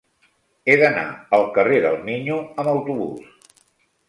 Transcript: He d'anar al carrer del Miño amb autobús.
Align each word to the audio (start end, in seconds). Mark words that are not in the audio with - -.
He 0.71 0.77
d'anar 0.83 1.03
al 1.39 1.45
carrer 1.57 1.77
del 1.85 1.99
Miño 2.09 2.39
amb 2.55 2.73
autobús. 2.73 3.55